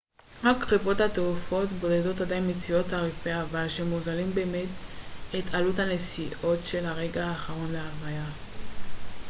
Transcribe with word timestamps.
רק 0.43 0.57
חברות 0.57 0.97
תעופה 1.13 1.61
בודדות 1.81 2.21
עדיין 2.21 2.49
מציעות 2.49 2.85
תעריפי 2.89 3.41
אבל 3.41 3.69
שמוזילים 3.69 4.31
במעט 4.35 4.69
את 5.29 5.53
עלות 5.53 5.79
הנסיעות 5.79 6.59
של 6.65 6.85
הרגע 6.85 7.25
האחרון 7.27 7.71
להלוויה 7.71 8.25